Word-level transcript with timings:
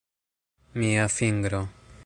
Mia 0.79 1.05
fingro... 1.19 1.61